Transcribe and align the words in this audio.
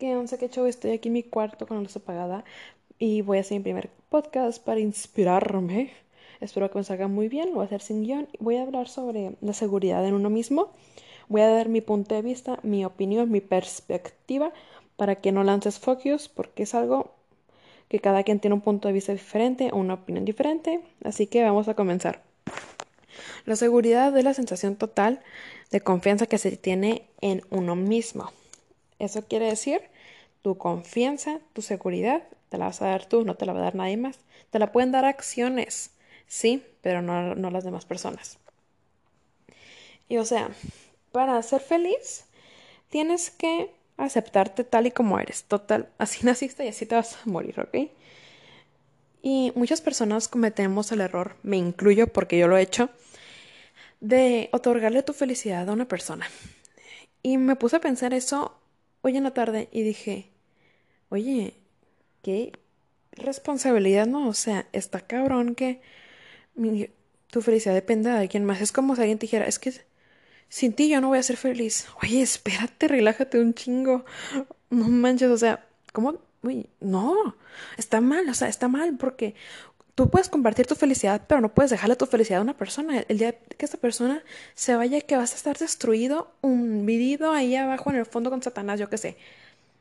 no 0.00 0.26
sé 0.26 0.38
qué 0.38 0.48
show, 0.48 0.66
estoy 0.66 0.90
aquí 0.90 1.08
en 1.08 1.14
mi 1.14 1.22
cuarto 1.22 1.66
con 1.66 1.78
la 1.78 1.82
luz 1.82 1.96
apagada 1.96 2.44
y 2.98 3.22
voy 3.22 3.38
a 3.38 3.40
hacer 3.40 3.58
mi 3.58 3.62
primer 3.62 3.88
podcast 4.10 4.62
para 4.62 4.80
inspirarme. 4.80 5.90
Espero 6.40 6.70
que 6.70 6.78
me 6.78 6.84
salga 6.84 7.08
muy 7.08 7.28
bien, 7.28 7.48
lo 7.48 7.56
voy 7.56 7.62
a 7.62 7.66
hacer 7.66 7.80
sin 7.80 8.02
guion. 8.04 8.28
Voy 8.38 8.56
a 8.56 8.62
hablar 8.62 8.88
sobre 8.88 9.36
la 9.40 9.54
seguridad 9.54 10.06
en 10.06 10.14
uno 10.14 10.28
mismo. 10.28 10.70
Voy 11.28 11.40
a 11.40 11.48
dar 11.48 11.70
mi 11.70 11.80
punto 11.80 12.14
de 12.14 12.22
vista, 12.22 12.58
mi 12.62 12.84
opinión, 12.84 13.30
mi 13.30 13.40
perspectiva 13.40 14.52
para 14.96 15.16
que 15.16 15.32
no 15.32 15.44
lances 15.44 15.78
focus 15.78 16.28
porque 16.28 16.64
es 16.64 16.74
algo 16.74 17.14
que 17.88 17.98
cada 17.98 18.22
quien 18.22 18.38
tiene 18.38 18.54
un 18.54 18.60
punto 18.60 18.88
de 18.88 18.94
vista 18.94 19.12
diferente 19.12 19.70
o 19.72 19.76
una 19.76 19.94
opinión 19.94 20.26
diferente. 20.26 20.80
Así 21.04 21.26
que 21.26 21.42
vamos 21.42 21.68
a 21.68 21.74
comenzar. 21.74 22.22
La 23.46 23.56
seguridad 23.56 24.16
es 24.16 24.24
la 24.24 24.34
sensación 24.34 24.76
total 24.76 25.20
de 25.70 25.80
confianza 25.80 26.26
que 26.26 26.36
se 26.36 26.54
tiene 26.56 27.08
en 27.22 27.42
uno 27.50 27.76
mismo. 27.76 28.30
Eso 28.98 29.22
quiere 29.26 29.46
decir 29.46 29.82
tu 30.42 30.56
confianza, 30.56 31.40
tu 31.52 31.62
seguridad, 31.62 32.22
te 32.48 32.58
la 32.58 32.66
vas 32.66 32.80
a 32.82 32.86
dar 32.86 33.06
tú, 33.06 33.24
no 33.24 33.34
te 33.34 33.46
la 33.46 33.52
va 33.52 33.60
a 33.60 33.64
dar 33.64 33.74
nadie 33.74 33.96
más. 33.96 34.18
Te 34.50 34.58
la 34.58 34.72
pueden 34.72 34.92
dar 34.92 35.04
acciones, 35.04 35.90
sí, 36.26 36.62
pero 36.82 37.02
no, 37.02 37.34
no 37.34 37.50
las 37.50 37.64
demás 37.64 37.84
personas. 37.84 38.38
Y 40.08 40.18
o 40.18 40.24
sea, 40.24 40.50
para 41.12 41.42
ser 41.42 41.60
feliz, 41.60 42.26
tienes 42.90 43.30
que 43.30 43.70
aceptarte 43.96 44.64
tal 44.64 44.86
y 44.86 44.90
como 44.90 45.18
eres. 45.18 45.44
Total, 45.44 45.88
así 45.98 46.24
naciste 46.24 46.64
y 46.64 46.68
así 46.68 46.86
te 46.86 46.94
vas 46.94 47.14
a 47.16 47.28
morir, 47.28 47.60
¿ok? 47.60 47.90
Y 49.22 49.52
muchas 49.56 49.80
personas 49.80 50.28
cometemos 50.28 50.92
el 50.92 51.00
error, 51.00 51.36
me 51.42 51.56
incluyo 51.56 52.06
porque 52.06 52.38
yo 52.38 52.46
lo 52.46 52.56
he 52.56 52.62
hecho, 52.62 52.90
de 54.00 54.48
otorgarle 54.52 55.02
tu 55.02 55.12
felicidad 55.12 55.68
a 55.68 55.72
una 55.72 55.88
persona. 55.88 56.28
Y 57.22 57.38
me 57.38 57.56
puse 57.56 57.76
a 57.76 57.80
pensar 57.80 58.14
eso 58.14 58.56
hoy 59.06 59.16
en 59.16 59.24
la 59.24 59.32
tarde 59.32 59.68
y 59.72 59.82
dije, 59.82 60.30
oye, 61.10 61.54
qué 62.22 62.52
responsabilidad, 63.12 64.06
¿no? 64.06 64.28
O 64.28 64.34
sea, 64.34 64.66
está 64.72 65.00
cabrón 65.00 65.54
que 65.54 65.80
tu 67.30 67.40
felicidad 67.40 67.74
dependa 67.74 68.14
de 68.14 68.20
alguien 68.20 68.44
más. 68.44 68.60
Es 68.60 68.72
como 68.72 68.96
si 68.96 69.02
alguien 69.02 69.18
te 69.18 69.26
dijera, 69.26 69.46
es 69.46 69.58
que 69.58 69.72
sin 70.48 70.72
ti 70.72 70.88
yo 70.88 71.00
no 71.00 71.08
voy 71.08 71.18
a 71.18 71.22
ser 71.22 71.36
feliz. 71.36 71.86
Oye, 72.02 72.20
espérate, 72.20 72.88
relájate 72.88 73.40
un 73.40 73.54
chingo. 73.54 74.04
No 74.70 74.88
manches, 74.88 75.30
o 75.30 75.38
sea, 75.38 75.64
¿cómo? 75.92 76.18
Uy, 76.42 76.68
no, 76.80 77.36
está 77.76 78.00
mal, 78.00 78.28
o 78.28 78.34
sea, 78.34 78.48
está 78.48 78.68
mal 78.68 78.96
porque 78.96 79.34
tú 79.96 80.10
puedes 80.10 80.28
compartir 80.28 80.66
tu 80.66 80.76
felicidad, 80.76 81.22
pero 81.26 81.40
no 81.40 81.52
puedes 81.52 81.70
dejarle 81.70 81.96
tu 81.96 82.06
felicidad 82.06 82.38
a 82.40 82.42
una 82.42 82.56
persona. 82.56 83.00
El 83.08 83.18
día 83.18 83.32
que 83.32 83.64
esta 83.64 83.78
persona 83.78 84.22
se 84.54 84.76
vaya, 84.76 85.00
que 85.00 85.16
vas 85.16 85.32
a 85.32 85.36
estar 85.36 85.56
destruido, 85.58 86.30
hundido 86.42 87.32
ahí 87.32 87.56
abajo 87.56 87.90
en 87.90 87.96
el 87.96 88.06
fondo 88.06 88.30
con 88.30 88.42
Satanás, 88.42 88.78
yo 88.78 88.90
qué 88.90 88.98
sé. 88.98 89.16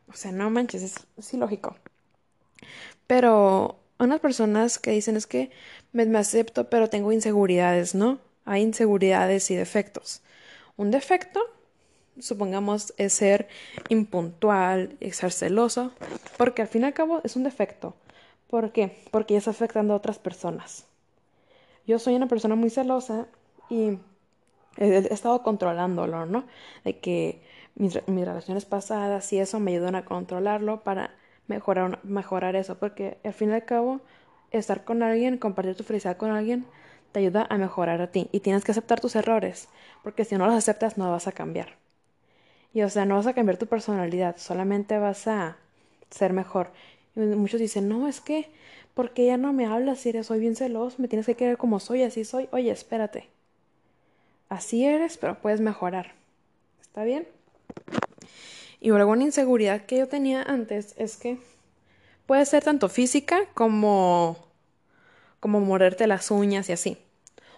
O 0.08 0.14
sea, 0.14 0.32
no 0.32 0.50
manches, 0.50 0.84
es, 0.84 0.96
es 1.18 1.34
ilógico. 1.34 1.76
Pero 3.08 3.78
unas 4.00 4.22
personas 4.22 4.80
que 4.80 4.92
dicen 4.92 5.18
es 5.18 5.28
que 5.28 5.52
me, 5.92 6.06
me 6.06 6.18
acepto, 6.18 6.70
pero 6.70 6.90
tengo 6.90 7.12
inseguridades, 7.12 7.94
¿no? 7.94 8.20
Hay 8.46 8.62
inseguridades 8.62 9.52
y 9.52 9.56
defectos. 9.56 10.22
Un 10.78 10.92
defecto, 10.92 11.42
supongamos, 12.20 12.94
es 12.98 13.12
ser 13.12 13.50
impuntual, 13.90 14.98
ser 15.12 15.34
celoso, 15.34 15.92
porque 16.38 16.62
al 16.62 16.70
fin 16.70 16.84
y 16.84 16.86
al 16.86 16.94
cabo 16.94 17.20
es 17.26 17.36
un 17.36 17.44
defecto. 17.44 17.96
¿Por 18.50 18.72
qué? 18.72 18.98
Porque 19.12 19.34
ya 19.34 19.40
está 19.40 19.52
afectando 19.52 19.94
a 19.94 19.98
otras 19.98 20.20
personas. 20.20 20.86
Yo 21.88 22.00
soy 22.00 22.16
una 22.16 22.28
persona 22.28 22.56
muy 22.56 22.70
celosa 22.70 23.28
y 23.70 23.98
he, 24.78 24.98
estado 25.14 25.44
controlándolo, 25.44 26.26
¿no? 26.26 26.46
De 26.84 27.00
que 27.00 27.42
mis, 27.76 27.96
relaciones 28.08 28.66
pasadas 28.66 29.32
y 29.34 29.40
eso 29.40 29.60
me 29.60 29.72
ayudan 29.72 29.96
a 29.96 30.06
controlarlo 30.06 30.82
para 30.82 31.12
mejorar, 31.48 32.00
mejorar 32.04 32.56
eso, 32.56 32.78
porque 32.78 33.18
al 33.24 33.34
fin 33.34 33.52
y 33.52 33.54
al 33.54 33.66
cabo 33.66 34.02
estar 34.52 34.84
con 34.84 35.04
alguien, 35.04 35.38
compartir 35.38 35.76
tu 35.76 35.84
felicidad 35.84 36.18
con 36.18 36.32
alguien, 36.32 36.66
te 37.12 37.20
ayuda 37.20 37.48
a 37.50 37.58
mejorar 37.58 38.02
a 38.02 38.12
ti 38.12 38.30
y 38.32 38.40
tienes 38.40 38.64
que 38.64 38.72
aceptar 38.72 39.00
tus 39.00 39.16
errores, 39.16 39.70
porque 40.04 40.26
si 40.26 40.36
no 40.36 40.46
los 40.48 40.56
aceptas 40.56 40.98
no 40.98 41.12
vas 41.12 41.28
a 41.28 41.32
cambiar. 41.32 41.76
Y 42.74 42.82
o 42.82 42.90
sea, 42.90 43.06
no 43.06 43.16
vas 43.16 43.28
a 43.28 43.34
cambiar 43.34 43.58
tu 43.58 43.68
personalidad, 43.68 44.36
solamente 44.38 44.98
vas 44.98 45.28
a 45.28 45.58
ser 46.10 46.34
mejor. 46.34 46.72
Muchos 47.16 47.60
dicen, 47.60 47.88
no, 47.88 48.08
es 48.08 48.20
que, 48.22 48.50
porque 48.94 49.26
ya 49.26 49.38
no 49.38 49.54
me 49.54 49.66
hablas 49.66 50.00
si 50.00 50.10
eres, 50.10 50.28
soy 50.28 50.40
bien 50.40 50.56
celoso, 50.56 50.98
me 51.00 51.08
tienes 51.08 51.26
que 51.26 51.36
querer 51.36 51.58
como 51.58 51.80
soy, 51.80 52.04
así 52.04 52.26
soy. 52.26 52.50
Oye, 52.52 52.72
espérate. 52.72 53.30
Así 54.50 54.86
eres, 54.86 55.18
pero 55.18 55.40
puedes 55.42 55.62
mejorar. 55.62 56.14
¿Está 56.82 57.04
bien? 57.04 57.28
Y 58.80 58.90
luego 58.90 59.12
una 59.12 59.24
inseguridad 59.24 59.86
que 59.86 59.98
yo 59.98 60.08
tenía 60.08 60.44
antes 60.44 60.94
es 60.98 61.18
que 61.18 61.40
puede 62.26 62.46
ser 62.46 62.64
tanto 62.64 62.90
física 62.90 63.46
como 63.54 64.38
como 65.40 65.60
morderte 65.60 66.08
las 66.08 66.32
uñas 66.32 66.70
y 66.70 66.74
así. 66.74 66.98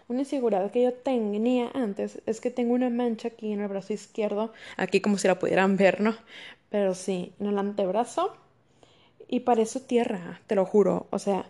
Una 0.10 0.20
inseguridad 0.20 0.72
que 0.72 0.84
yo 0.84 0.94
tenía 0.94 1.70
antes 1.74 2.22
es 2.26 2.42
que 2.42 2.52
tengo 2.52 2.74
una 2.74 2.90
mancha 2.90 3.30
aquí 3.30 3.52
en 3.52 3.62
el 3.62 3.68
brazo 3.68 3.94
izquierdo, 3.94 4.52
aquí 4.76 5.00
como 5.00 5.18
si 5.18 5.28
la 5.28 5.40
pudieran 5.40 5.78
ver, 5.78 6.02
¿no? 6.02 6.16
Pero 6.70 6.96
sí, 6.96 7.34
en 7.40 7.48
el 7.48 7.58
antebrazo 7.58 8.36
y 9.28 9.42
parece 9.42 9.80
tierra, 9.80 10.42
te 10.48 10.56
lo 10.56 10.66
juro. 10.66 11.08
O 11.12 11.20
sea, 11.20 11.46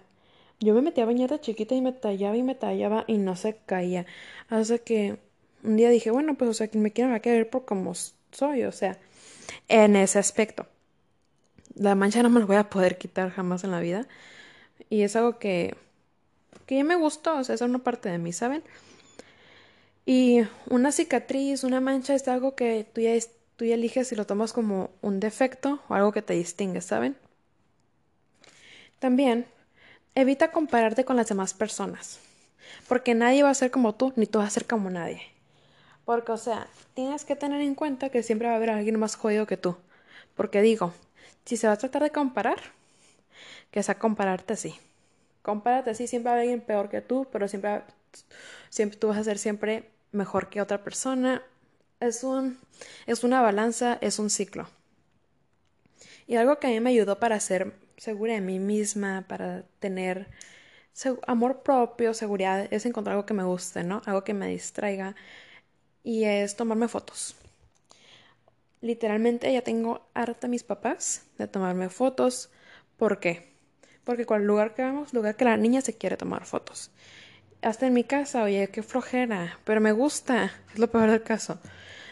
yo 0.59 0.73
me 0.73 0.81
metía 0.81 1.03
a 1.03 1.07
bañar 1.07 1.29
de 1.29 1.39
chiquita 1.41 1.75
y 1.75 1.81
me 1.81 1.93
tallaba 1.93 2.37
y 2.37 2.43
me 2.43 2.55
tallaba 2.55 3.05
y 3.07 3.17
no 3.17 3.35
se 3.35 3.57
caía. 3.65 4.05
Hasta 4.49 4.79
que 4.79 5.17
un 5.63 5.77
día 5.77 5.89
dije, 5.89 6.11
bueno, 6.11 6.35
pues, 6.35 6.49
o 6.49 6.53
sea, 6.53 6.67
quien 6.67 6.83
me 6.83 6.91
quiera 6.91 7.09
va 7.09 7.17
a 7.17 7.21
querer 7.21 7.49
por 7.49 7.65
como 7.65 7.93
soy, 8.31 8.63
o 8.63 8.71
sea, 8.71 8.97
en 9.67 9.95
ese 9.95 10.19
aspecto. 10.19 10.67
La 11.75 11.95
mancha 11.95 12.23
no 12.23 12.29
me 12.29 12.39
la 12.39 12.45
voy 12.45 12.55
a 12.57 12.69
poder 12.69 12.97
quitar 12.97 13.29
jamás 13.31 13.63
en 13.63 13.71
la 13.71 13.79
vida. 13.79 14.07
Y 14.89 15.03
es 15.03 15.15
algo 15.15 15.39
que 15.39 15.75
que 16.67 16.75
ya 16.75 16.83
me 16.83 16.95
gustó, 16.95 17.37
o 17.37 17.43
sea, 17.43 17.55
es 17.55 17.61
una 17.61 17.79
parte 17.79 18.09
de 18.09 18.19
mí, 18.19 18.33
¿saben? 18.33 18.63
Y 20.05 20.41
una 20.69 20.91
cicatriz, 20.91 21.63
una 21.63 21.81
mancha 21.81 22.15
es 22.15 22.27
algo 22.27 22.55
que 22.55 22.85
tú 22.93 23.01
ya, 23.01 23.11
tú 23.55 23.65
ya 23.65 23.75
eliges 23.75 24.07
si 24.07 24.15
lo 24.15 24.25
tomas 24.25 24.53
como 24.53 24.89
un 25.01 25.19
defecto 25.19 25.79
o 25.89 25.93
algo 25.95 26.11
que 26.11 26.21
te 26.21 26.33
distingue, 26.33 26.81
¿saben? 26.81 27.17
También 28.99 29.45
evita 30.15 30.51
compararte 30.51 31.05
con 31.05 31.15
las 31.15 31.27
demás 31.27 31.53
personas, 31.53 32.19
porque 32.87 33.15
nadie 33.15 33.43
va 33.43 33.49
a 33.49 33.53
ser 33.53 33.71
como 33.71 33.95
tú, 33.95 34.13
ni 34.15 34.25
tú 34.25 34.39
vas 34.39 34.47
a 34.47 34.51
ser 34.51 34.65
como 34.65 34.89
nadie. 34.89 35.21
Porque, 36.05 36.31
o 36.31 36.37
sea, 36.37 36.67
tienes 36.93 37.25
que 37.25 37.35
tener 37.35 37.61
en 37.61 37.75
cuenta 37.75 38.09
que 38.09 38.23
siempre 38.23 38.47
va 38.47 38.53
a 38.53 38.57
haber 38.57 38.69
alguien 38.69 38.99
más 38.99 39.15
jodido 39.15 39.45
que 39.45 39.57
tú. 39.57 39.77
Porque 40.35 40.61
digo, 40.61 40.93
si 41.45 41.57
se 41.57 41.67
va 41.67 41.73
a 41.73 41.77
tratar 41.77 42.03
de 42.03 42.11
comparar, 42.11 42.59
que 43.71 43.83
sea 43.83 43.99
compararte 43.99 44.53
así 44.53 44.79
compárate 45.47 45.91
así, 45.91 46.07
siempre 46.07 46.33
va 46.33 46.39
alguien 46.39 46.59
peor 46.59 46.89
que 46.89 46.99
tú, 46.99 47.25
pero 47.31 47.47
siempre, 47.47 47.81
siempre 48.69 48.99
tú 48.99 49.07
vas 49.07 49.17
a 49.17 49.23
ser 49.23 49.37
siempre 49.37 49.89
mejor 50.11 50.49
que 50.49 50.61
otra 50.61 50.83
persona. 50.83 51.41
Es, 52.01 52.25
un, 52.25 52.59
es 53.05 53.23
una 53.23 53.41
balanza, 53.41 53.97
es 54.01 54.19
un 54.19 54.29
ciclo. 54.29 54.67
Y 56.27 56.35
algo 56.35 56.59
que 56.59 56.67
a 56.67 56.69
mí 56.71 56.81
me 56.81 56.89
ayudó 56.89 57.17
para 57.17 57.39
ser 57.39 57.71
segura 57.97 58.33
de 58.33 58.41
mí 58.41 58.59
misma, 58.59 59.25
para 59.27 59.63
tener 59.79 60.27
amor 61.27 61.63
propio, 61.63 62.13
seguridad, 62.13 62.67
es 62.71 62.85
encontrar 62.85 63.15
algo 63.15 63.25
que 63.25 63.33
me 63.33 63.43
guste, 63.43 63.83
¿no? 63.83 64.01
Algo 64.05 64.23
que 64.23 64.33
me 64.33 64.47
distraiga. 64.47 65.15
Y 66.03 66.23
es 66.23 66.55
tomarme 66.55 66.87
fotos. 66.87 67.35
Literalmente 68.81 69.51
ya 69.51 69.61
tengo 69.61 70.07
harta 70.13 70.47
a 70.47 70.49
mis 70.49 70.63
papás 70.63 71.23
de 71.37 71.47
tomarme 71.47 71.89
fotos. 71.89 72.49
¿Por 72.97 73.19
qué? 73.19 73.57
porque 74.07 74.25
cual 74.25 74.45
lugar 74.45 74.73
que 74.73 74.83
vamos, 74.83 75.13
lugar 75.13 75.35
que 75.35 75.43
la 75.43 75.57
niña 75.57 75.81
se 75.81 75.97
quiere 75.97 76.15
tomar 76.15 76.45
fotos. 76.45 76.91
Hasta 77.61 77.87
en 77.87 77.93
mi 77.93 78.05
casa, 78.05 78.41
oye, 78.41 78.69
qué 78.69 78.81
flojera, 78.81 79.59
pero 79.65 79.81
me 79.81 79.91
gusta, 79.91 80.53
es 80.71 80.79
lo 80.79 80.89
peor 80.89 81.11
del 81.11 81.23
caso, 81.23 81.59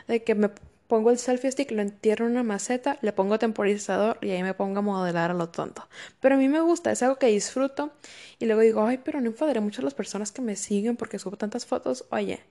de 0.05 0.21
que 0.21 0.35
me 0.35 0.49
pongo 0.87 1.11
el 1.11 1.17
selfie 1.17 1.51
stick, 1.51 1.71
lo 1.71 1.81
entierro 1.81 2.25
en 2.25 2.33
una 2.33 2.43
maceta, 2.43 2.97
le 3.01 3.11
pongo 3.13 3.39
temporizador 3.39 4.17
y 4.21 4.31
ahí 4.31 4.43
me 4.43 4.53
pongo 4.53 4.79
a 4.79 4.81
modelar 4.81 5.31
a 5.31 5.33
lo 5.33 5.49
tonto. 5.49 5.87
Pero 6.19 6.35
a 6.35 6.37
mí 6.37 6.49
me 6.49 6.61
gusta, 6.61 6.91
es 6.91 7.03
algo 7.03 7.17
que 7.17 7.27
disfruto 7.27 7.91
y 8.39 8.45
luego 8.45 8.61
digo, 8.61 8.85
ay, 8.85 8.99
pero 9.03 9.21
no 9.21 9.27
enfadaré 9.27 9.59
mucho 9.59 9.81
a 9.81 9.85
las 9.85 9.93
personas 9.93 10.31
que 10.31 10.41
me 10.41 10.55
siguen 10.55 10.97
porque 10.97 11.19
subo 11.19 11.37
tantas 11.37 11.65
fotos. 11.65 12.05
Oye, 12.11 12.41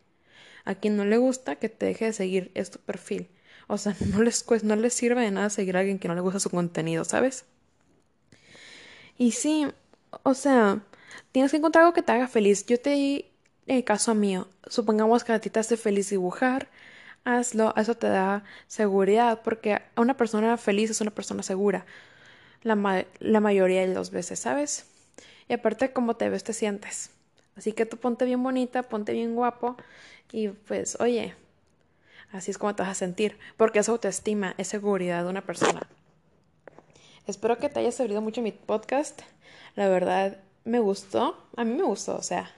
a 0.65 0.75
quien 0.75 0.97
no 0.97 1.05
le 1.05 1.19
gusta 1.19 1.57
que 1.57 1.69
te 1.69 1.87
deje 1.87 2.07
de 2.07 2.13
seguir 2.13 2.51
es 2.55 2.71
tu 2.71 2.79
perfil. 2.79 3.29
O 3.69 3.79
sea, 3.79 3.95
no 4.11 4.23
les, 4.23 4.45
no 4.63 4.77
les 4.77 4.95
sirve 4.95 5.23
de 5.23 5.31
nada 5.31 5.51
seguir 5.51 5.77
a 5.77 5.81
alguien 5.81 5.99
que 5.99 6.09
no 6.09 6.15
le 6.15 6.21
gusta 6.21 6.41
su 6.41 6.51
contenido, 6.51 7.05
¿sabes? 7.05 7.45
Y 9.19 9.33
sí, 9.33 9.67
o 10.23 10.35
sea, 10.35 10.83
tienes 11.33 11.51
que 11.51 11.59
encontrar 11.59 11.85
algo 11.85 11.95
que 11.95 12.03
te 12.03 12.13
haga 12.13 12.29
feliz. 12.29 12.67
Yo 12.67 12.81
te 12.81 12.91
di 12.91 13.27
el 13.67 13.85
caso 13.85 14.15
mío. 14.15 14.49
Supongamos 14.69 15.25
que 15.25 15.33
a 15.33 15.41
ti 15.41 15.51
te 15.51 15.61
hace 15.61 15.77
feliz 15.77 16.11
dibujar, 16.11 16.69
hazlo, 17.25 17.75
eso 17.77 17.97
te 17.97 18.09
da 18.09 18.45
seguridad, 18.67 19.43
porque 19.43 19.83
una 19.97 20.17
persona 20.17 20.57
feliz 20.57 20.91
es 20.91 21.01
una 21.01 21.11
persona 21.11 21.43
segura. 21.43 21.87
La, 22.63 23.05
la 23.19 23.41
mayoría 23.41 23.87
de 23.87 23.95
las 23.95 24.11
veces, 24.11 24.39
¿sabes? 24.39 24.87
Y 25.49 25.55
aparte, 25.55 25.93
como 25.93 26.17
te 26.17 26.29
ves, 26.29 26.45
te 26.45 26.53
sientes. 26.53 27.11
Así 27.57 27.73
que 27.73 27.87
tú 27.87 27.97
ponte 27.97 28.25
bien 28.25 28.43
bonita, 28.43 28.83
ponte 28.85 29.13
bien 29.13 29.35
guapo 29.35 29.77
y 30.33 30.49
pues, 30.49 30.99
oye, 31.01 31.35
así 32.33 32.51
es 32.51 32.59
como 32.59 32.75
te 32.75 32.83
vas 32.83 32.91
a 32.91 32.95
sentir, 32.95 33.39
porque 33.57 33.79
es 33.79 33.89
autoestima, 33.89 34.55
es 34.59 34.69
seguridad 34.69 35.23
de 35.23 35.31
una 35.31 35.43
persona. 35.43 35.87
Espero 37.27 37.59
que 37.59 37.69
te 37.69 37.81
haya 37.81 37.93
servido 37.93 38.21
mucho 38.21 38.43
mi 38.43 38.53
podcast. 38.53 39.23
La 39.77 39.89
verdad, 39.89 40.39
me 40.65 40.79
gustó. 40.79 41.39
A 41.57 41.65
mí 41.65 41.75
me 41.75 41.83
gustó, 41.83 42.17
o 42.17 42.23
sea, 42.23 42.51